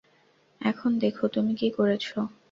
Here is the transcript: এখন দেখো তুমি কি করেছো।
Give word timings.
এখন 0.61 0.91
দেখো 0.99 1.23
তুমি 1.27 1.51
কি 1.55 1.67
করেছো। 1.77 2.17